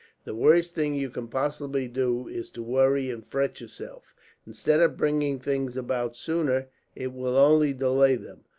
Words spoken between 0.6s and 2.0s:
thing you can possibly